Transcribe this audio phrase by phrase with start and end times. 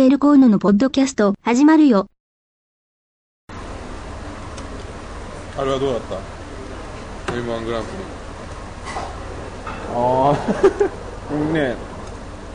[0.00, 2.06] OL コーノのポッドキャスト始まるよ。
[5.58, 6.00] あれはどうだっ
[7.26, 7.88] た ?M1 グランプ
[9.94, 10.36] ああ
[11.30, 11.76] 僕 ね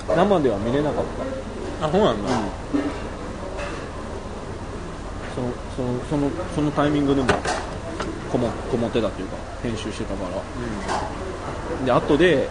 [0.09, 1.87] 生では見れなかったリ。
[1.87, 2.31] あ、そうなんだ。
[5.35, 7.27] そのそのそのそのタイミングでも
[8.31, 10.23] こもこもってたというか編集してたか
[11.79, 12.49] らで後で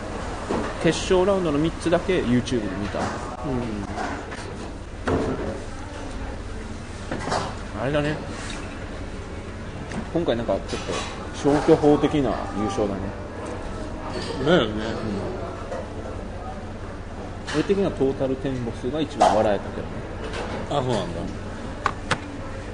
[0.85, 3.01] 決勝ラウンドの3つだけ YouTube で見た、
[7.85, 8.17] あれだね
[10.15, 10.93] 今回なんかちょっと
[11.37, 13.01] 消去法的な優勝だね
[14.47, 14.73] だよね。
[17.55, 19.89] 俺的にはトータルテンボスが一番笑えたけどね
[20.71, 21.21] あ、そうなんだ。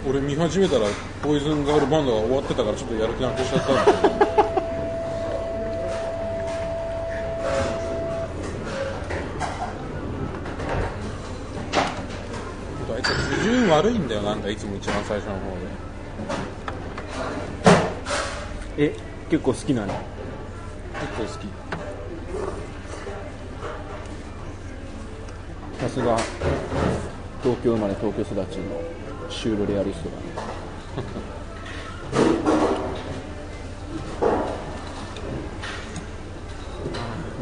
[0.09, 0.87] 俺見始めたら、
[1.23, 4.40] ポイズンガールバンドが終わってたからちょっとやる気なくしちゃったんだけど。
[13.81, 15.39] 悪いんだよ、なんかいつも一番最初の方
[18.77, 18.77] で。
[18.77, 18.95] え
[19.31, 19.95] 結構好きなの？
[21.17, 21.49] 結構好き。
[25.81, 26.15] さすが
[27.43, 28.65] 東京生まれ東京育ちの
[29.31, 30.23] シュールレアリストだね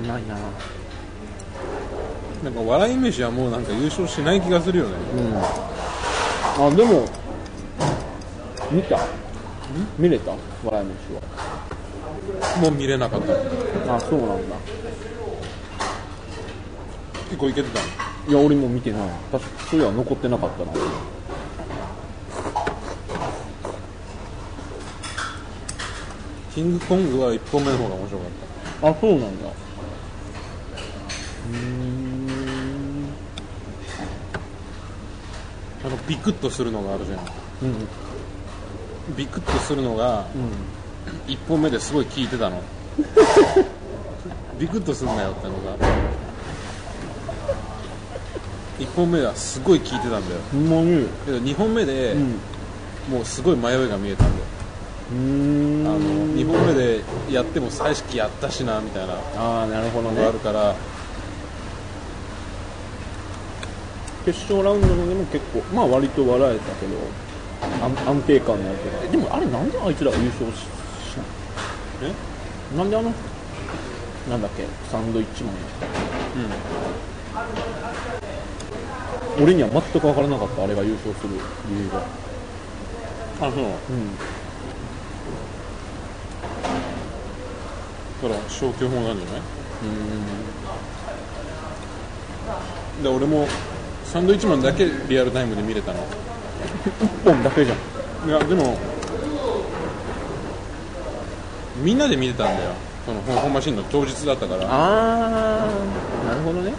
[0.05, 0.36] うまいな
[2.44, 4.91] なんか笑い飯はもうなんか優勝しない気がするよね。
[5.16, 5.20] う
[5.64, 5.68] ん
[6.61, 7.09] あでも
[8.73, 8.98] 見た？
[9.97, 10.33] 見れた？
[10.65, 13.33] 笑い飯もう見れなかった。
[13.33, 14.56] はあそうなんだ。
[17.27, 17.87] 結構いけてたの？
[18.28, 19.09] いや俺も見てない。
[19.31, 20.73] 確かそういや残ってなかったな。
[26.53, 28.28] キングコングは1本目の方が面白かっ
[28.83, 28.89] た。
[28.89, 29.48] あそうなんだ
[35.88, 37.19] あのビクッとするのがあるじゃん。
[37.19, 37.88] うん。
[39.16, 41.32] ビクッとするのがうん。
[41.32, 42.62] 1本目ですごい効いてたの。
[44.59, 45.77] ビクッとするなよってのが。
[48.78, 50.22] 1本目はすごい効いてたんだよ。
[51.25, 52.38] けど2本目でうん。
[53.10, 54.44] もうすごい迷いが見えたんだよ。
[55.10, 55.98] あの
[56.37, 57.00] 2本目で
[57.31, 59.15] やっても彩色やったしなみたいな。
[59.38, 60.21] あなるほどね。
[60.21, 60.75] があるから
[64.28, 66.99] 決勝ラウンドのでも結構まあ割と笑えたけど
[67.83, 70.66] 安安定感のあるけどえでもあれなんであいつらが優勝しし
[72.03, 72.12] え？
[72.77, 73.11] なんであの
[74.28, 74.66] なんだっけ？
[74.91, 75.55] サンドイッチマン。
[75.55, 75.65] やっ
[79.39, 81.31] た俺には全く分からなかったあれが優勝する
[81.71, 82.00] 理由が。
[82.00, 82.03] あ
[83.41, 83.71] そううん。
[88.22, 89.43] だから消去法なんじゃない？
[93.03, 93.49] で俺も
[94.13, 95.99] サンドイッチマンだけリアルタイムで見れたの
[97.25, 98.29] ？1本だけじゃん。
[98.29, 98.77] いやでも
[101.83, 102.73] みんなで見てたんだよ。
[103.05, 104.63] その本マシンの当日だったから。
[104.65, 106.73] ああなるほどね。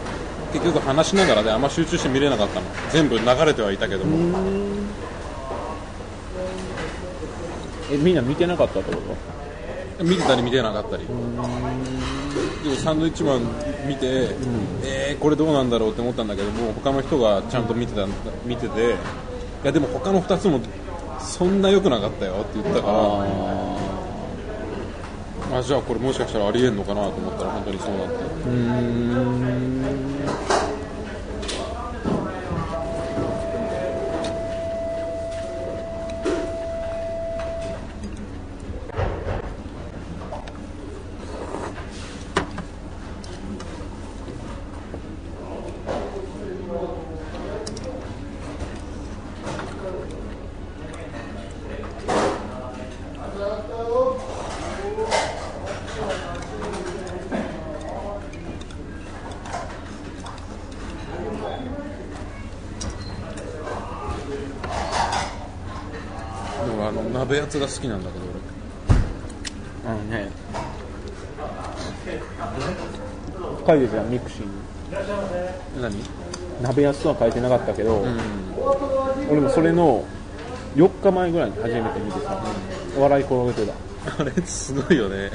[0.52, 2.66] 結局話しながらであんま集中して見れなかったの。
[2.92, 4.36] 全部流れてはいたけども。
[7.92, 9.39] えみんな見てなかったってこと？
[10.02, 11.06] 見てたり見てなかったり。
[12.64, 13.42] でもサンドイッチマン
[13.88, 14.30] 見て、
[14.84, 18.06] えー、これどうなんだろうって思ったんだけども他の人がちゃんと見てた
[18.46, 18.94] 見ててい
[19.64, 20.60] やでも他の2つも
[21.20, 22.88] そんな良くなかったよって言ったか
[25.52, 29.70] らあじゃあこれもしかしたらありえんのかなと思ったら本当にそうなってうーん
[67.00, 68.25] でもあの鍋やつが好きなんだけど
[69.86, 70.30] あのね
[73.66, 74.51] 書いてたよミクシーに。
[75.78, 76.04] 俺何？
[76.62, 78.06] 鍋やつとは書いてなかったけど、
[79.30, 80.04] 俺もそれの
[80.75, 82.44] 4日前ぐらいに初めて見てさ、
[82.98, 83.74] 笑い転げてた。
[84.22, 85.31] あれすごいよね。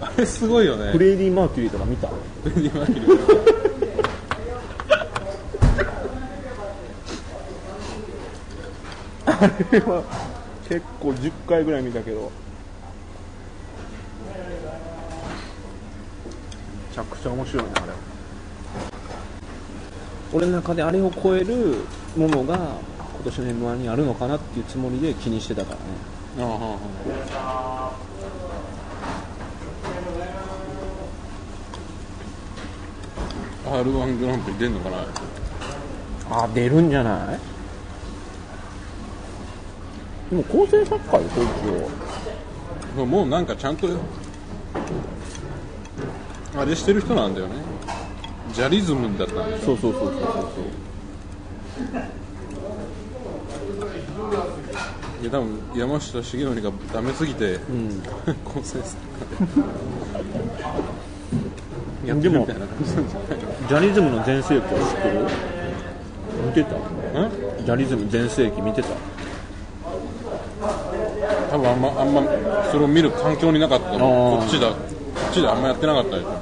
[0.00, 0.92] あれすごいよね。
[0.92, 2.08] フレディ・マーキュリーとか見た？
[2.08, 3.47] フレディマーキュリー
[9.40, 10.02] あれは
[10.68, 12.30] 結構10回ぐらい見たけど。
[16.90, 17.92] めちゃくちゃ面白いねあれ。
[20.32, 21.76] 俺の中であれを超える
[22.16, 25.82] ものが今年の m 1にあるのかなっていうつもりで気にしてたからね。
[26.38, 26.78] あはは
[33.64, 35.06] R1 グランプリ出んのかな
[36.30, 37.38] あ出るんじゃない？
[40.30, 41.46] でも構成作家よこい
[42.96, 43.88] つをもうなんかちゃんと
[46.56, 47.54] あれしてる人なんだよね。
[48.52, 50.22] ジャリズムだったんでそうそうそうそうそう。
[55.22, 58.02] いや多分山下重則がダメすぎて、うん。
[58.44, 58.96] 構成作
[62.04, 65.26] いやでもジャリズムの全盛期は知ってる？
[66.46, 66.76] 見てた？
[67.64, 68.88] ジャリズム全盛期見てた？
[71.58, 72.22] 多分あんまあんま
[72.70, 74.68] それを見る環境になかったこっちだ。
[74.68, 74.76] こ
[75.30, 76.40] っちであんまやってなかったでしょ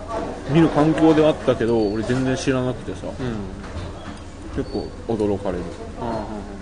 [0.50, 3.06] 見る環境ではあったけど俺全然知らなくてさ。
[3.06, 4.62] うん。
[4.62, 5.64] 結構驚かれる。
[5.64, 6.55] ちょ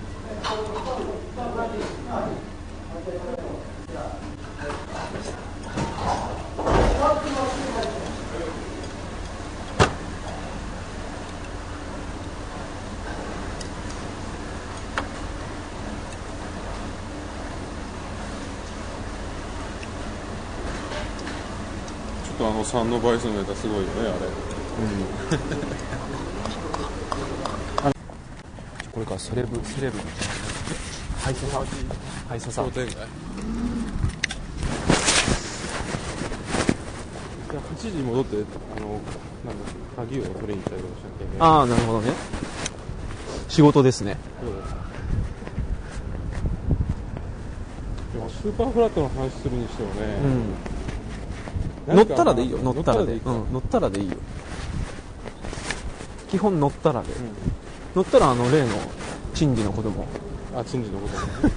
[22.45, 24.11] とあのサンドバイスのネタすごいよねあれ。
[28.93, 29.99] これからセレブセレブ。
[31.23, 31.65] ハイソサ
[32.29, 33.07] ハイソサ商店街じゃ
[37.55, 38.37] あ8時に戻って
[38.77, 39.03] あのなんだ
[39.97, 42.13] 鍵を取りに行ったりとかしなきゃいけないああなるほどね。
[43.49, 44.19] 仕事ですね。
[48.13, 50.27] でもスーパーフラットの話するにしてもね、う
[50.71, 50.74] ん
[51.87, 52.59] 乗ったらでいいよ。
[52.59, 53.21] 乗ったらで。
[53.25, 54.17] 乗ったらでいいよ。
[56.35, 57.09] 基本乗ったらで、
[57.95, 58.69] 乗ったらあの例の
[59.35, 60.05] 珍事の子供
[60.57, 61.17] あチンジのこと
[61.49, 61.53] ね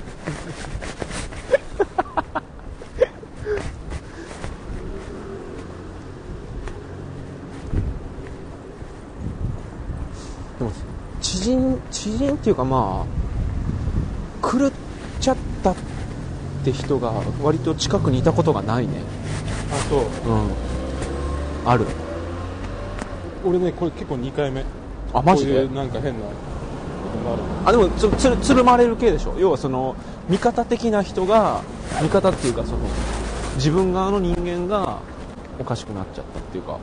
[10.60, 10.72] でも
[11.22, 13.06] 知人知人っていうかま
[14.44, 14.72] あ狂っ
[15.20, 15.76] ちゃったっ
[16.64, 19.17] て人が割と近くにいたことがないね
[19.72, 20.00] あそう。
[20.02, 21.70] うん。
[21.70, 21.86] ある。
[23.46, 24.64] 俺ねこれ結構2回目。
[25.14, 25.54] あマジで？
[25.54, 26.32] こういうなんか変なこ
[27.24, 27.44] とがある。
[27.66, 29.36] あでもつつるつるまれる系でしょ？
[29.38, 29.96] 要はその
[30.30, 31.62] 味方的な人が
[32.02, 32.80] 味方っていうかその
[33.56, 35.00] 自分側の人間が
[35.60, 36.78] おかしくなっちゃったっていうか。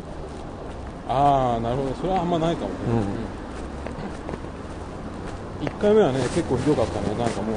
[1.09, 1.95] ああなるほど。
[1.97, 2.69] それはあんまないかも。
[2.69, 2.75] ね、
[5.63, 5.67] うん。
[5.67, 7.09] 1回目はね結構ひどかったね。
[7.09, 7.57] なんかもう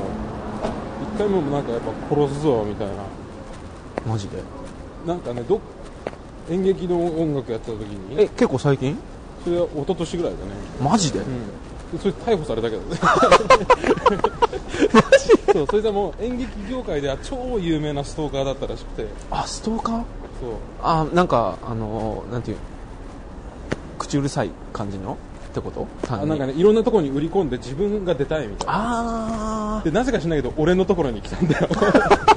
[1.15, 2.93] 1回目もなんかやっぱ殺すぞみたいな。
[4.05, 4.37] マジで？
[5.07, 5.59] なんかねど
[6.51, 8.21] 演劇の音楽やってた時に。
[8.21, 8.97] え結構最近？
[9.43, 10.51] それは一昨年ぐらいだね。
[10.83, 11.25] マジで、うん。
[11.93, 12.97] でそれ逮捕されたけどね。
[15.53, 19.07] そうそれでもう演劇業界では超有名なストーカーだったらしくて。
[19.31, 19.95] あストーカー？
[19.97, 20.03] そう。
[20.83, 22.57] あなんかあのなんていう？
[23.97, 25.13] 口うるさい感じの？
[25.49, 25.87] ってこと？
[26.09, 28.73] あなんかねいろんなところに売り込んで自分が出たいみたいな。
[29.77, 31.67] あでなぜか知らないけど俺のところに来たんだよ。
[31.67, 32.36] ー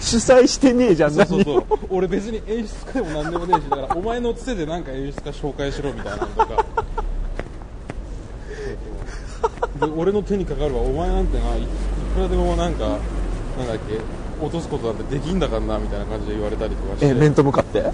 [0.00, 1.64] 主催してねえじゃんそうそうそう。
[1.90, 6.64] 俺別に演出家でも何でもねえしだからお前のつてでなんか演出家紹介しろみたいなのとか。
[9.80, 10.82] で俺の手にかかるわ。
[10.82, 11.66] お前なんてないい
[12.14, 13.98] くらでもなんかなんだっけ
[14.40, 17.06] 落とすことなんてできんだからなみたいな感じで言われたりとかして。
[17.06, 17.84] え面と向かって？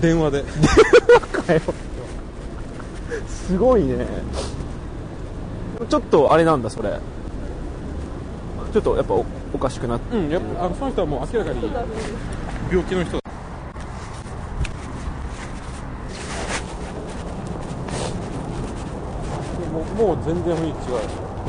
[0.00, 0.44] 電話で。
[1.32, 1.60] かよ。
[3.28, 4.06] すごいね。
[5.88, 6.90] ちょっとあれなんだそれ。
[8.72, 9.14] ちょっとやっぱ
[9.52, 10.16] おおかしくなって。
[10.16, 11.62] うんやっぱあのその人はもう明らかに
[12.70, 13.18] 病気の人。
[13.18, 13.22] だ
[19.72, 21.00] もうもう全然雰囲気違う。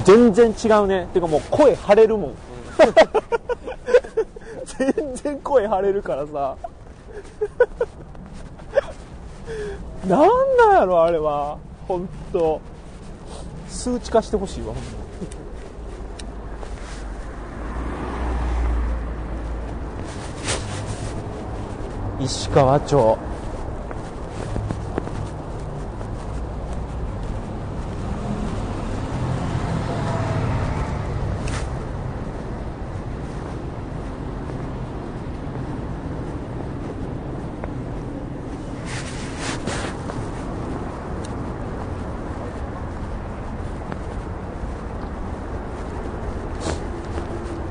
[0.03, 1.07] 全然違うね。
[1.13, 2.33] てかもう声張れるもん。
[4.65, 6.57] 全然声張れるからさ。
[10.07, 10.19] なん
[10.57, 11.57] なんやろあれは。
[11.87, 12.61] 本当
[13.67, 14.81] 数値化してほしいわほんま
[22.23, 23.17] 石川町。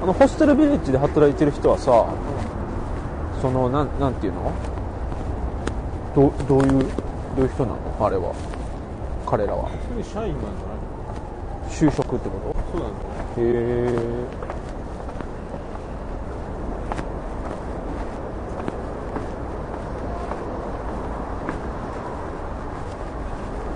[0.02, 2.06] あのホステルビレッジで働いてる人はさ
[3.40, 4.52] そのなんなんていうの？
[6.14, 6.68] どうどういう
[7.36, 7.78] どういう人なの？
[8.06, 8.34] あれは。
[9.26, 9.68] 彼らは。
[9.68, 10.78] 普通に社員なんじゃない
[11.70, 12.96] 就職ってこそうなんだ。
[12.96, 13.04] よ
[13.34, 14.50] とへえ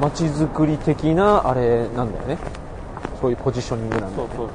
[0.01, 2.37] 街づくり的なあれなんだよね。
[3.21, 4.49] そういうポジショニングなんだそうそうそう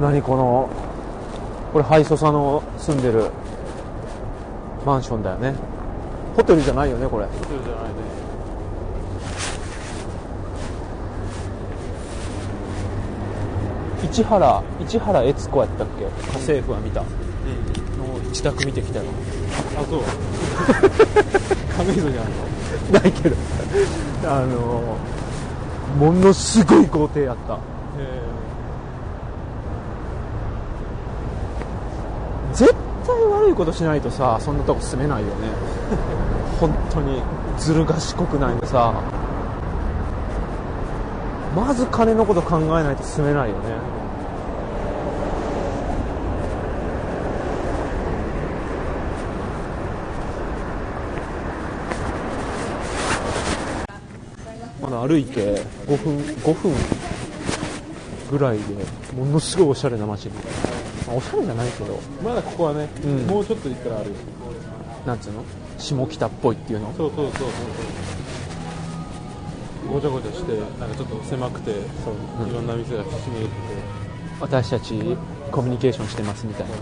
[0.00, 0.68] 何この
[1.72, 3.30] これハイソサの住んでる
[4.86, 5.54] マンションだよね。
[6.36, 7.26] ホテルじゃないよねこれ。
[7.26, 7.90] ホテルじゃないね。
[14.10, 16.04] 市原市原悦子やったっけ？
[16.04, 17.00] 家政婦は見た。
[17.02, 17.06] の
[18.28, 19.04] 自宅見てきたよ。
[19.76, 20.00] あそう。
[21.76, 22.28] 亀戸にある
[22.92, 23.36] のないけど。
[24.26, 24.96] あの
[25.98, 27.54] ものすごい豪邸やった。
[27.54, 27.60] 絶
[33.08, 35.48] 対悪いことしないとさそんなとこ住めないよね。
[36.60, 37.22] 本当に。
[37.58, 38.92] ずる賢くないとさ。
[41.56, 43.62] まず金のこと考えないと住めないよね。
[54.80, 56.72] まだ歩いて5分5分
[58.30, 58.64] ぐらいで
[59.16, 60.67] ものすごいおしゃれな街に。
[61.08, 61.98] まあおしゃれじゃないけど。
[62.22, 63.26] まだここはね、うん。
[63.26, 64.16] もうちょっと行ったらあるよ。
[65.06, 65.42] なんつうの？
[65.78, 66.92] 下北っぽいっていうの？
[66.94, 67.50] そうそうそうそうそ
[69.90, 69.94] う。
[69.94, 71.78] ごちゃごちゃしてなんかちょっと狭くてそ
[72.44, 72.48] う。
[72.48, 73.52] いろんな店がひしめいてて。
[74.40, 75.16] 私たち
[75.50, 76.74] コミュニケーションしてますみたいな。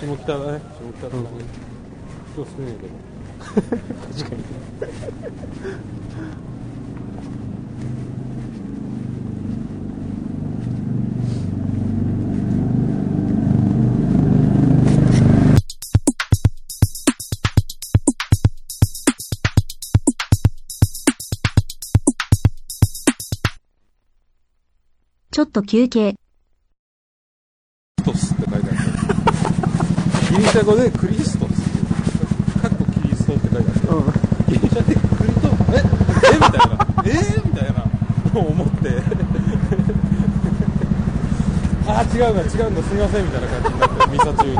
[0.00, 0.60] 下北だね。
[1.00, 1.28] 下北だね、
[2.36, 2.92] 今日少ないけど。
[3.46, 4.44] 確かに
[25.36, 26.14] ちょっと休憩。
[28.02, 28.78] クリストスって書いてある
[30.30, 33.78] ギリシャ語でクリストスかっこキリストって書いてある
[34.48, 35.82] ギリシャでクリトえ
[36.32, 36.62] えみたいな
[37.04, 37.12] え
[37.44, 37.84] みたいな
[38.40, 38.88] 思って。
[41.86, 44.54] あー違うんだ違うんだすみませんみたいな感じになってミサ中に。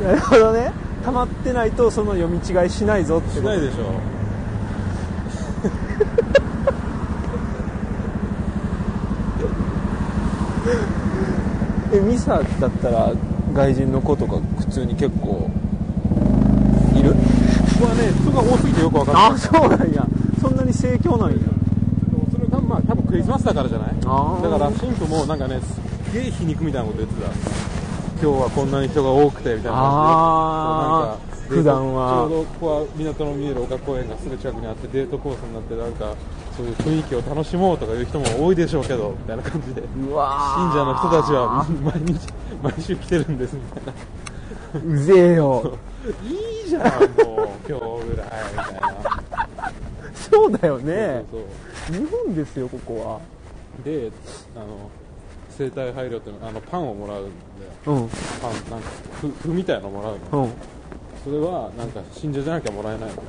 [0.06, 0.72] なるほどね。
[1.04, 4.19] 溜まってないとその読み違いしないぞってしないでしょ
[11.92, 13.12] えミサだったら
[13.52, 15.50] 外人の子とか普通に結構
[16.94, 17.12] いる？
[17.12, 17.16] こ
[17.80, 19.24] こはね人が多すぎてよくわかんない。
[19.32, 20.06] あそうなんや。
[20.40, 21.38] そんなに盛況なんや。
[22.32, 23.94] それがまあ多分クリスマスだからじゃない？
[24.00, 24.00] だ
[24.50, 27.30] から神父もなんかねすっげえ皮肉みたいなこと言ってた。
[28.22, 29.78] 今日はこんなに人が多くてみたいな。
[29.80, 32.28] 感じで普段は。
[32.28, 36.14] ちょうどここは港の見える丘公園がすぐ近くにあってデートコースになってなんか
[36.60, 39.82] そういう雰囲気を楽しもうとかいう人も多いでしょうけどみたいな感じで。
[39.82, 42.28] 信者の人たちは毎日
[42.62, 44.94] 毎週来てるんですみたいな。
[44.94, 45.78] うぜえよ。
[46.22, 49.72] いいじゃんもう今日ぐらいみたいな。
[50.14, 51.24] そうだよね。
[51.88, 53.20] 日本ですよここは。
[53.84, 54.10] で
[54.54, 54.90] あの
[55.56, 57.30] 生体配慮っていうのあのパンをもらうんで。
[57.86, 58.08] うん。
[58.42, 58.88] パンなんか
[59.20, 60.44] ふふみたいなのもらうの。
[60.44, 60.52] うん。
[61.24, 63.22] それはなんか信者じゃなきゃもらえないのね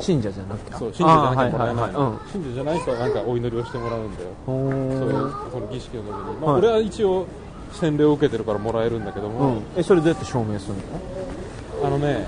[0.00, 1.92] 信者じゃなきゃそう信者じゃなきゃもらえない
[2.32, 4.28] 信者じゃないとなんかお祈りをしてもらうんだよ。
[4.48, 6.60] うんそういうほその儀式の時に、まあ、はい。
[6.60, 7.26] 俺は一応
[7.72, 9.62] 洗礼を受けてるからもらえるんだけどーうも、ん。
[9.76, 10.74] えそれどうやって証明する
[11.82, 11.86] の？
[11.86, 12.26] あのね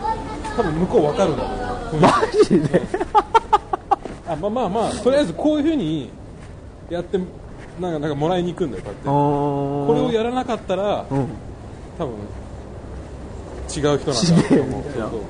[0.57, 1.43] 多分向こうわかるんだ
[1.91, 2.13] と思うマ
[2.45, 2.83] ジで？
[4.29, 6.11] あまあまあまあとりあえずこういうふうに
[6.91, 7.19] やって
[7.81, 9.09] なんかなんかもらいに行くんだよこうやって。
[9.09, 11.27] ここれをやらなかったらうん。
[11.99, 12.15] 多分
[13.75, 15.23] 違う人なんだと思う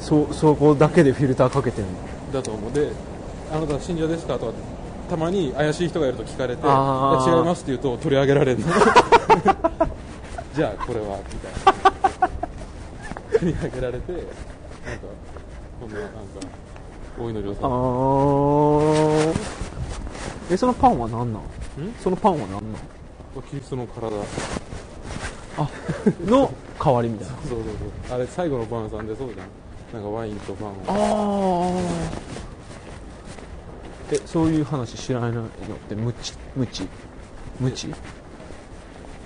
[0.00, 1.90] そうそそこだけでフィルターかけてんの？
[2.32, 2.72] そうだと思う。
[2.72, 2.90] で
[3.52, 4.52] あなた信者ですかとか
[5.10, 8.66] たまに怪しい人がいると聞かれてあ違いますって言うと取り上げられるの。
[10.54, 11.74] じゃあこれはみたい
[13.32, 13.38] な。
[13.38, 14.30] 取り上げられてなんか
[15.80, 16.16] こんななんか
[17.18, 19.34] お祈りをさあー。
[20.52, 21.42] えそのパンは何なん？
[22.02, 22.62] そのパンは何なん？
[23.48, 24.10] キリストの体。
[24.10, 24.20] そう
[25.58, 25.68] あ
[26.26, 26.52] の
[26.82, 27.34] 代わりみたいな。
[27.48, 27.58] そう
[28.08, 28.16] そう。
[28.16, 29.46] あれ最後の晩餐でそうじゃん
[29.92, 30.72] なんかワインとパンを。
[30.86, 30.94] あ
[34.16, 35.48] あそういう話知らないのっ
[35.88, 36.88] て無知無知
[37.60, 37.94] 無知い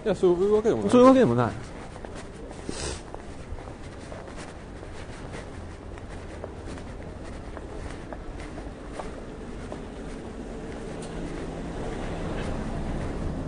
[0.04, 0.90] やそういうわけでもない。
[0.90, 1.52] そういうわけでもない。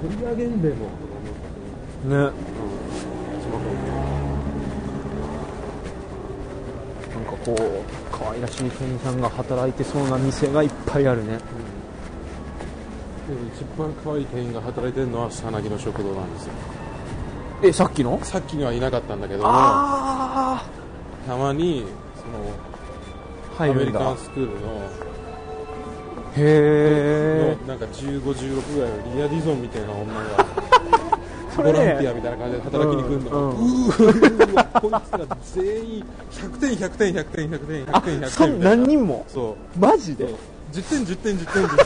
[0.08, 0.88] 振上げも。
[2.04, 2.45] ね。
[8.36, 11.38] 可愛らしい店員さんが働いてそうな店がいっぱいあるね。
[13.28, 16.52] でも一番可愛い店員が働いてるのはさなぎの食堂なんですよ。
[17.62, 18.20] えさっきの？
[18.22, 20.62] さっきにはいなかったんだけどもあ
[21.26, 24.90] たまにそあのアメリカンスクールの
[26.36, 30.75] へえんか15、16ぐらいのリア・ディゾンみたいな女が
[31.56, 33.88] ボランティアみたいな感じで働きに来るの、うんうん。
[33.88, 38.20] うこいつら全員100点100点100点100点100あ点。
[38.20, 39.24] 100そん点何人も？
[39.28, 39.78] そう。
[39.78, 40.26] マジで
[40.72, 41.84] ？10点10点10点10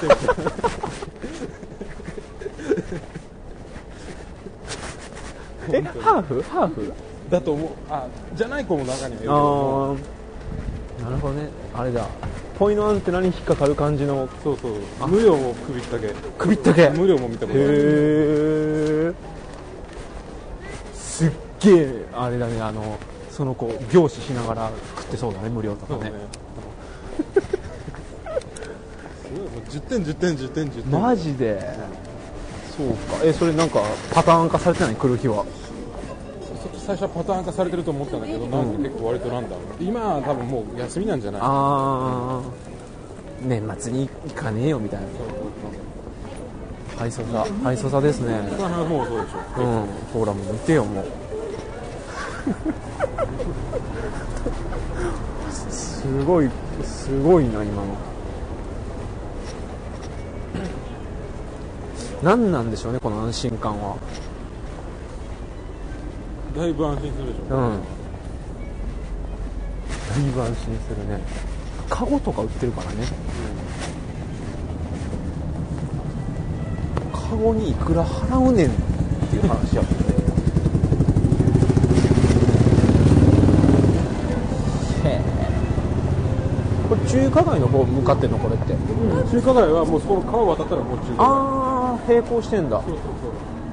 [5.70, 6.42] 点えハーフ？
[6.42, 6.92] ハーフ？
[7.30, 7.68] だと思う。
[7.88, 10.04] あじゃない子も中にはいる
[11.04, 11.48] なるほどね。
[11.74, 12.06] あれだ。
[12.58, 14.28] ポイのアンテナに引っかかる感じの。
[14.42, 14.72] そうそう
[15.08, 16.12] 無料も首ったけ。
[16.38, 16.82] 首ったけ。
[16.82, 19.39] へ無料も見たことあるえ
[21.20, 22.98] すっげえあれだねあの
[23.30, 26.12] その子凝視しながら食ってそうだね無料とかね。
[29.22, 31.00] すごいもう10点10点10点10点。
[31.00, 31.60] マジで？
[32.74, 33.22] そうか。
[33.22, 33.82] えそれなんか
[34.14, 34.96] パターン化されてない？
[34.96, 35.44] 来る日は。
[36.86, 39.64] 最初はパターン化されてると思ったんだけど、なんか結構割となんだろう。
[39.78, 41.40] 今は多分もう休みなんじゃない？
[41.42, 42.42] ああ
[43.42, 45.06] 年末に行かねえよみたいな。
[45.06, 45.22] はいそ
[47.08, 48.40] さはいそさですね。
[48.40, 51.06] もうそうでしょうんほらもう見てよもう。
[55.70, 56.50] すごい
[56.82, 57.96] すごいな今の。
[62.22, 63.96] 何なんでしょうねこの安心感は。
[66.56, 67.80] だいぶ安心するでしょ、うん。
[70.10, 71.20] だいぶ安心するね。
[71.88, 73.06] カゴとか売ってるからね。
[73.06, 73.14] カ
[77.36, 78.70] ゴにいくら払うねんっ
[79.30, 79.98] ていう話やもんね
[85.04, 85.20] へえ
[86.88, 88.74] これ中華街の方向かってんのこれって。
[89.30, 91.18] 中華街はもうそこの川渡ったらもう中華街。
[91.18, 92.82] ああ並行してんだ。
[92.82, 92.98] そうそう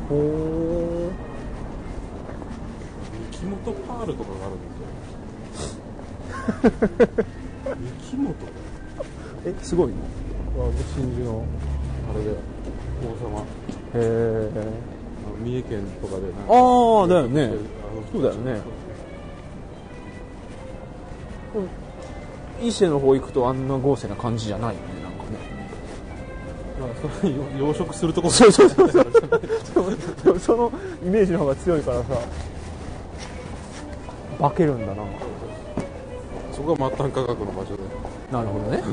[0.10, 0.18] そう。
[0.18, 1.12] おお
[3.32, 4.68] 三木本パールとかがあるんで
[5.56, 5.64] す
[6.54, 7.26] よ。
[7.74, 8.36] 三木本
[9.46, 9.92] えすごい。
[10.58, 11.46] のは真珠の
[12.12, 12.32] あれで
[13.04, 13.42] 王様。
[13.42, 13.46] へ
[13.96, 14.50] え
[15.44, 17.54] 三重県とかでああだよね。
[18.12, 18.62] そうだよね。
[22.62, 25.38] 伊勢の方行くとあんな豪勢な感じじゃないよねなんかね。
[26.80, 28.30] まあそれ養殖するとこ。
[28.30, 29.02] そうそうそうそ
[30.32, 30.40] う。
[30.40, 30.72] その
[31.06, 32.06] イメージの方が強いからさ。
[34.40, 35.04] 化けるんだな。
[36.52, 37.84] そこが末端価格の場所で。
[38.32, 38.84] なるほどね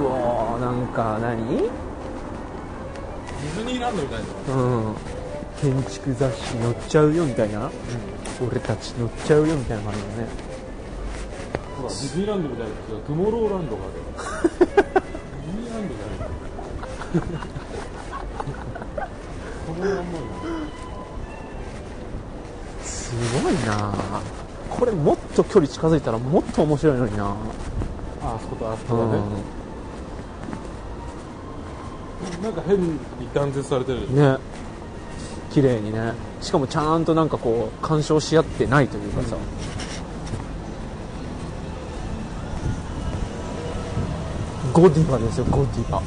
[0.00, 1.56] うわーなんか何？
[1.58, 4.54] ディズニーランドみたいな。
[4.54, 4.56] う
[4.92, 4.94] ん。
[5.60, 7.70] 建築雑誌載っちゃうよみたいな、
[8.40, 10.28] 俺たち載っちゃうよみたいな感じだね。
[11.76, 13.92] ほらディズニーランドみたいなトゥモローランドがある。
[14.00, 16.18] ディズニーランドじゃない。
[19.66, 20.18] トゥモローランド
[22.82, 23.92] すごいな。
[24.70, 27.24] これもっと距離近づいたらもっと面白いのにな。
[27.26, 27.34] あ
[28.22, 29.20] あそことあそこだね、
[32.42, 32.98] なんか変に
[33.34, 34.12] 断絶されてる。
[34.14, 34.38] ね。
[35.50, 36.12] 綺麗にね。
[36.40, 39.36] しかもちゃんとなんかこう干渉し合ってないというかさ、
[44.72, 45.98] ゴディバですよゴディバ。
[45.98, 46.04] ゴ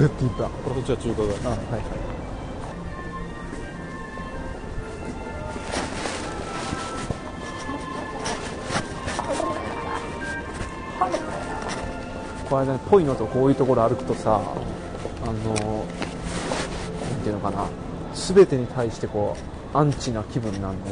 [0.00, 0.48] ディバ。
[0.48, 1.36] これそっちは中華街？
[1.44, 2.05] あはいはい
[12.48, 15.36] これねぽいのとこういうところ歩くとさあのなん
[17.22, 17.66] ていうのかな。
[18.14, 19.36] 全てに対してこ
[19.74, 20.84] うアンチな気分になるの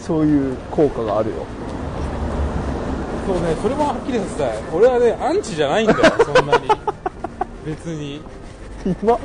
[0.00, 1.36] そういう効果があるよ。
[3.24, 4.58] そうねそれもはっきりさせたい。
[4.74, 6.68] 俺はねアンチじゃないんだよそんなに。
[7.64, 8.20] 別に。
[8.84, 9.18] 今？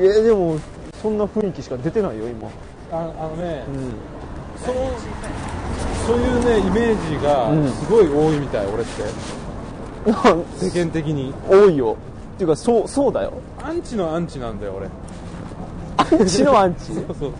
[0.00, 0.60] いやでも
[1.02, 2.48] そんな雰囲気しか出てないよ今。
[2.92, 3.94] ああのね、うん。
[4.64, 4.92] その
[6.06, 7.68] そういうねイメージがうん。
[7.68, 9.02] すごい多いみたい、俺って。
[10.70, 11.34] 世間的に。
[11.48, 11.96] 多いよ。
[12.34, 13.32] っていうかそうそうだよ。
[13.62, 14.88] アンチのアンチなんだよ俺。
[15.96, 16.92] アンチのアンチ？
[16.94, 17.30] そうそうそう。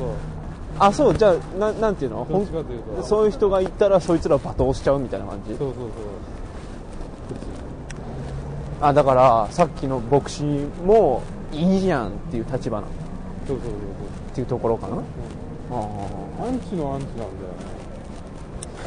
[0.78, 2.26] あそうじゃあななんていうの？
[2.28, 2.46] う
[3.00, 3.02] と。
[3.02, 5.56] そういう人がいたらそいつらを罵倒しちゃうみたいな感じ？
[5.56, 5.72] そうそう
[8.80, 10.42] あだからさっきの牧師
[10.84, 12.92] もいいじゃんっていう立場なの。
[13.46, 13.72] そうそうそう
[14.32, 14.98] っていうところかな、あ
[15.70, 17.75] そうアンチのアンチなんだよね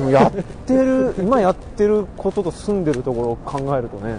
[0.09, 0.31] やっ
[0.65, 4.17] てる 今やってることと住んでるところを考えるとね。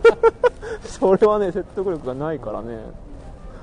[0.84, 2.78] それはね説得力がないからね。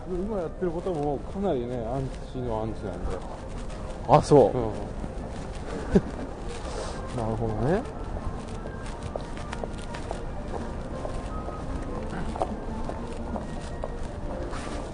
[0.09, 3.19] 今やってることもかなりねアンチのアンチなんだよ、
[4.07, 4.71] あそう、うん、
[7.21, 7.81] なるほどね。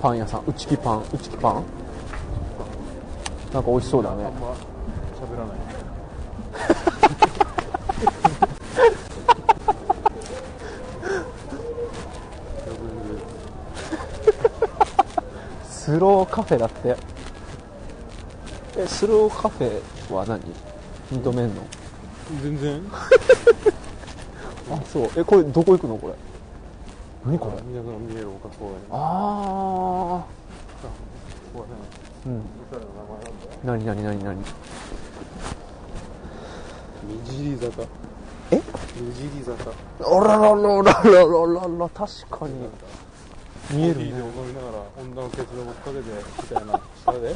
[0.01, 1.63] パン屋さん内木パン内木パン？
[3.53, 5.57] なんか美味しそうだねあんま喋らない
[15.69, 16.95] スローカフェだって。
[18.77, 19.81] えスローカフェ
[20.13, 20.41] は何？
[21.11, 21.61] 認めんの？
[22.41, 22.81] 全然。
[24.71, 25.09] あそう。
[25.17, 25.97] えこれどこ行くの？
[25.97, 26.13] これ。
[27.25, 27.61] 何これ？
[27.63, 30.25] 皆さん見える丘公園ああ
[32.25, 32.41] うん。
[33.63, 34.37] 何何何何？
[37.07, 37.83] みじり坂。
[38.51, 38.61] え？
[38.99, 39.71] みじり坂。
[39.71, 42.53] あらららららららら確かに。
[43.71, 47.35] 見えるコーヒーでね踊りながら女のケツを追っかけてみたいな下で。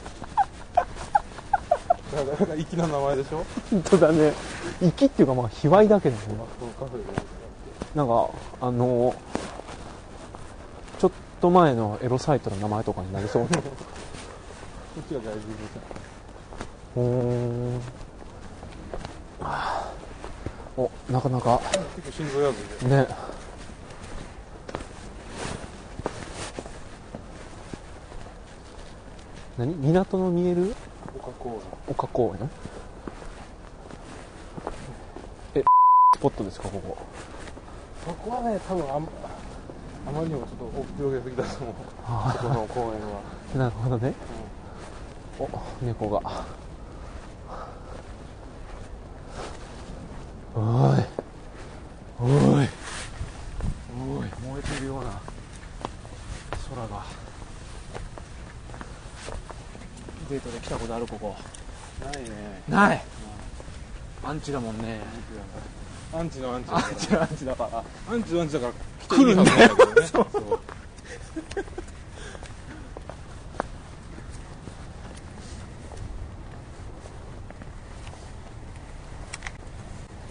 [2.08, 3.45] だから粋な名前でしょ？
[3.71, 4.34] 本当だね。
[4.80, 6.21] 粋っていうかまあ卑猥だけどね。
[7.95, 8.30] なんか
[8.62, 9.15] あの
[10.99, 13.43] ちょっと前のエロサイトの名前とかになりそう。
[13.43, 13.62] な こ
[14.99, 15.39] っちが大事
[16.95, 17.82] うーん
[20.78, 21.60] おなかなか。
[21.95, 22.89] 結構心臓やずい。
[22.89, 23.08] でね。
[29.58, 29.73] 何？
[29.76, 30.76] 港の見える？
[31.17, 32.50] 丘公丘公園？
[35.56, 35.63] え
[36.15, 36.97] スポットですかここ。
[38.08, 39.08] 園そこはね多分あん
[40.08, 41.76] あまりにもちょっと大広げすぎだと思う。
[42.34, 43.21] そこの公園は。
[43.58, 44.13] なるほどね、
[45.39, 45.47] お
[45.84, 46.21] 猫が
[50.54, 50.63] おい
[52.19, 55.12] おいおい燃えてるような
[56.69, 57.06] 空が
[60.30, 60.78] デートで来た
[61.10, 61.36] ここ。
[62.00, 62.30] こないね。
[62.67, 63.04] ない、
[64.24, 65.00] アンチだもんね。
[66.13, 67.70] アンチのアンチアンチのアンチだから。
[67.72, 68.74] らアンチのアンチだから
[69.17, 70.08] 来るんだよ来ていいはずなんだけどね。
[70.08, 70.26] そう。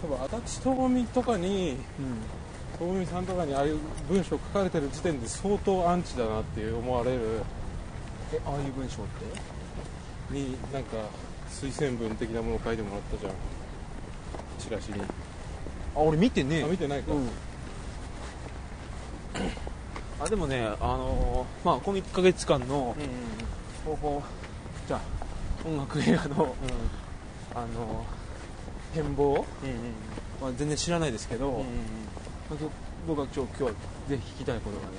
[0.01, 1.77] 多分足立智美とかに
[2.79, 7.41] 智美さんとかにああいう文章書かれてる時点で相当アンチだなって思われる。
[8.33, 9.56] えああいう文章って？
[10.29, 10.97] になんか
[11.49, 13.33] 推薦文的なものを書いてもらったじゃん。
[14.59, 15.01] チラシに。
[15.95, 17.29] あ俺見てねあ見てないか、うん。
[20.19, 23.03] あでもねあのーまあこの1ヶ月間のうん
[23.91, 24.23] うん方法
[24.87, 25.01] じゃあ
[25.67, 26.55] 音楽映画の
[27.55, 29.45] あのー展望うんうん
[30.47, 31.65] は全然知らないですけど、うんうん
[33.07, 33.69] 僕は今日今日は
[34.09, 34.91] ぜひ聞きたいことがね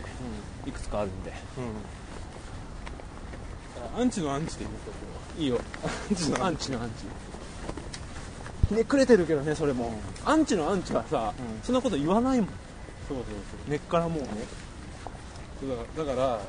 [0.66, 1.30] いくつかあるんで。
[1.30, 1.64] うん
[3.98, 4.92] アンチのアンチで言うか
[5.36, 5.60] いいよ。
[5.82, 6.70] アンチのアンチ。
[6.70, 6.94] のアンチ
[8.68, 9.92] ひねくれてるけどねそれも、
[10.24, 11.62] アンチのアンチはさ、うん。
[11.64, 12.48] そんなこと言わないもん。
[13.08, 13.24] そうそう
[13.68, 14.28] 根っからもうね。
[15.60, 16.40] そうだからだから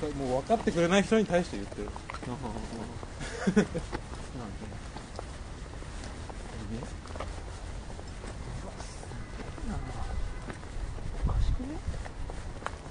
[0.00, 1.88] それもう分かってくれない人に対して言ってる。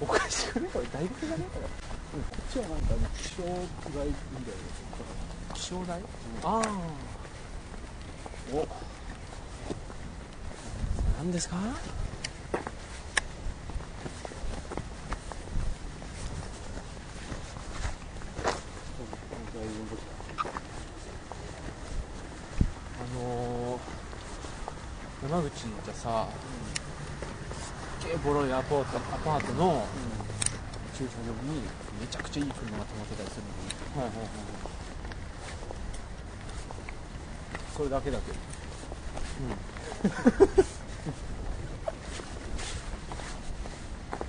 [0.00, 0.68] おかしくね？
[0.72, 4.54] これ大学だねこれこっちはなんかね気象台みたい
[5.48, 6.00] な気象台、
[6.42, 6.62] ああ
[8.52, 8.66] お。
[11.18, 11.56] 何ですか？
[11.56, 11.60] あ
[23.14, 26.28] のー、山口に行ったさ、
[28.00, 29.86] すっげえボロいアパートアパートの
[30.96, 31.62] 駐車場に
[32.00, 33.42] めちゃくちゃいい車が止まってたりする
[33.96, 34.28] のはいはいはい
[37.76, 38.32] それだけだけ。
[38.32, 38.36] ど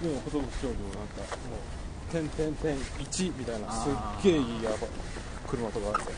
[0.01, 4.87] でも寿町でもなんかもう点点点1みたいなすっげえいいやば
[5.47, 6.11] 車とかあって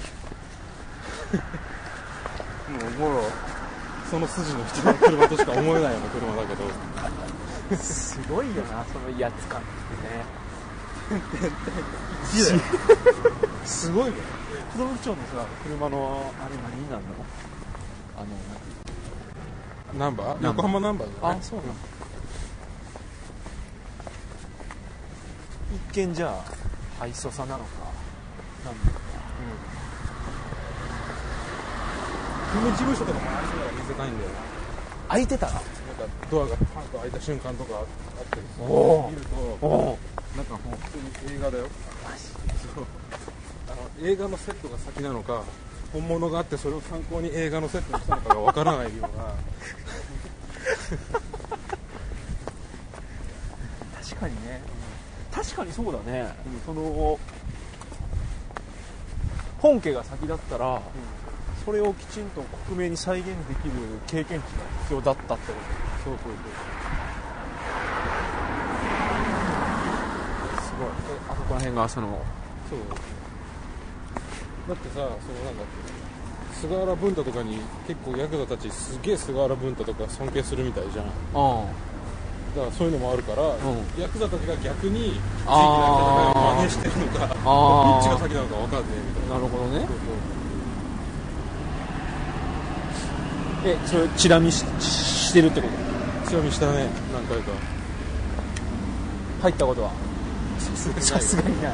[2.71, 3.23] もうもろ。
[4.09, 7.77] その筋の人の車としか思えないような車だけど。
[7.77, 9.73] すごいよなその威圧感ってね。
[10.03, 10.42] 1だよ
[13.65, 14.13] すごいね。
[14.71, 17.09] 子供町のさ車のあれ何になるの
[18.17, 18.27] あの
[19.99, 20.45] ナンバー？
[20.45, 21.73] 横浜ナンバーじゃないあそうなの
[25.91, 26.43] 一見じゃあ
[26.99, 27.69] ハイソサなのか。
[28.65, 28.93] なんだろ
[32.53, 34.29] 組事務所とか回しながら見せたいんだよ
[35.09, 35.47] 開いてた？
[35.47, 35.69] らなんか
[36.31, 37.91] ドアがパンと開いた瞬間とかあって。
[38.39, 39.97] 見るとお
[40.35, 40.97] なんかもう普通
[41.31, 41.67] に映画だよ。
[42.75, 42.85] そう。
[43.69, 45.43] あの映画のセットが先なのか
[45.91, 49.09] 本物があってそれを参考に映画のセットにしたのかがわからないような。
[54.01, 54.61] 確かにね、
[55.31, 56.33] 確かにそうだね、
[56.65, 57.19] その
[59.59, 60.81] 本家が先だったら、
[61.65, 63.71] それをきちんと克明に再現できる
[64.07, 64.49] 経験値が
[64.83, 65.59] 必要だったってこ
[66.03, 66.33] そうそうそう
[70.55, 70.89] とすごい
[71.33, 72.21] あそこら辺がその
[72.69, 72.79] そう。
[74.69, 75.93] だってさそのなんだっけ。
[76.61, 81.05] 菅原文太とかに結構ヤクザたちすげえ菅原文太とか尊敬するみたいじゃん。
[81.05, 81.65] あ
[82.55, 83.47] だからそういうのもあるから、ん。
[83.99, 85.57] ヤクザたちが逆に地域の戦
[86.23, 89.35] いを真似してるのかどっちが先なのか分かんねえみたいな。
[89.35, 89.87] なるほどね。
[93.63, 95.73] そうえそれチラ見ししてるってこと？
[96.29, 97.51] そうちなみにしたね何回か。
[99.41, 99.91] 入ったことは？
[101.01, 101.61] さすがに。
[101.61, 101.69] な。
[101.69, 101.73] い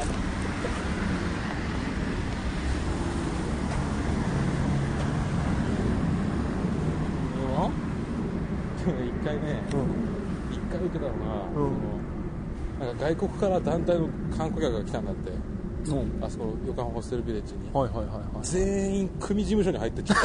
[9.09, 9.85] 一回ねれは
[10.51, 11.15] 一回受けたのが、
[11.55, 11.71] うん。
[12.79, 15.31] そのなんか外国から団体の観光客が来たんだって。
[15.91, 17.69] うん、うん、あそこ横浜ホステルビレッジに。
[17.73, 18.45] はいはいはいはい。
[18.45, 20.15] 全員組事務所に入ってきて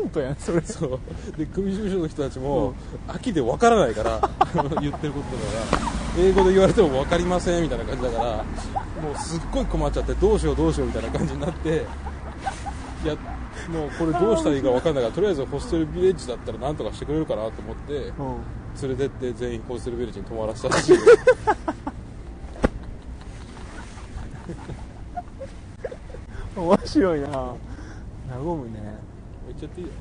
[0.00, 0.60] コントやんそれ。
[0.60, 1.00] そう。
[1.38, 2.74] で組事務所の人たちも、
[3.08, 4.20] 秋で分からないから
[4.80, 8.42] 言ってることだから英語で言われても分かりませんみたいな感じだからも
[9.14, 11.84] うすっごい困っちゃってどうしようどうしようみたいな感じになって
[13.04, 13.14] いや
[13.70, 20.92] もうこれどうしたらいいか分かんないからとりあえずホステルビレッジだったらなんとかしてくれるかなと思ってうん連れてって全員ホステルビレッジに泊まらせたらし
[26.56, 27.28] 面白いな。
[27.28, 29.15] 和むね
[29.46, 29.92] 言っちゃっていいよ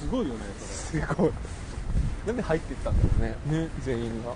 [0.00, 1.30] すごいよねそすごい。
[2.26, 3.36] なんで入ってったんだろうね。
[3.50, 3.68] れね。
[3.84, 4.34] 全員が。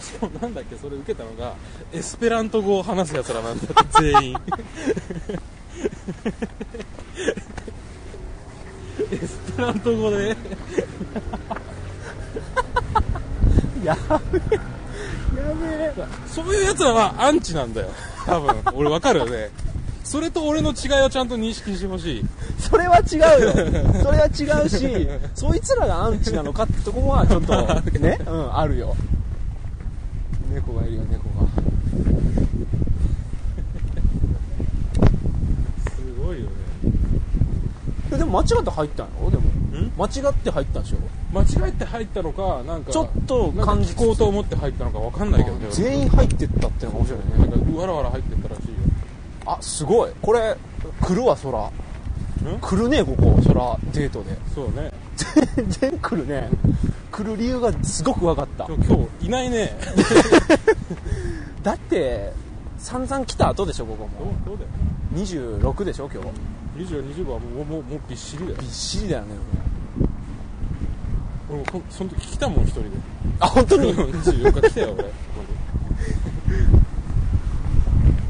[0.00, 1.54] しかもなんだっけそれ受けたのが
[1.92, 4.36] エスペラント語を話すやつらなんだって全員。
[9.12, 10.36] エスペラント語で。
[13.84, 13.96] や
[14.32, 14.54] べえ。
[14.54, 17.88] やべえそういうやつらはアンチなんだよ。
[18.26, 18.56] 多分。
[18.74, 19.50] 俺わかるよね
[20.10, 22.24] それと俺の違いをちゃんと認識してほしい。
[22.58, 23.52] それは違うよ。
[24.02, 27.52] それは違うしそいつらがアンチなのかってとこはちょっと
[28.00, 28.18] ね。
[28.26, 28.96] うんあるよ。
[30.52, 31.46] 猫がいるよ猫が。
[35.92, 36.50] すごいよね。
[38.12, 39.30] えでも間違って入ったの？
[39.30, 39.42] でも。
[39.44, 39.92] ん？
[39.96, 40.96] 間違って入ったんでしょ？
[41.32, 45.68] 間違えて入ったのかなんかちょっと感じ聞こうと思って入ったのかわかんないけどね。
[45.70, 47.24] 全員入ってったってのが面白いね。
[47.48, 48.56] なんかわらわら入ってったら
[49.54, 50.10] あすごい。
[50.22, 50.56] これ
[51.02, 51.58] 来るわそら
[52.50, 52.58] ん？
[52.60, 53.38] 来るねここ。
[53.42, 54.36] そらデートで。
[54.54, 54.92] そうね。
[55.16, 56.48] 全然来るね。
[57.10, 58.66] 来る理由がすごく分かった。
[58.66, 58.76] 今
[59.20, 59.76] 日いないね。
[61.62, 62.32] だって
[62.78, 64.68] 散々来た後でしょここどもうどうだよ。
[65.14, 66.28] 26でしょ今日。
[66.94, 68.56] 24、25はもうもうもうびっしりだよ。
[68.60, 69.28] びっしりだよね
[71.50, 72.90] 俺もこその時来たもん一人で。
[73.40, 73.92] あ本当に？
[73.94, 75.04] 24日来たよ俺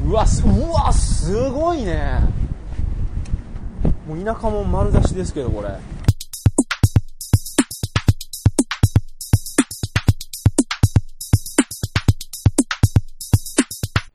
[0.03, 2.19] うわすうわすごいね
[4.07, 5.69] もう田舎も丸出しですけどこれ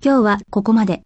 [0.05, 1.06] 今日はここまで。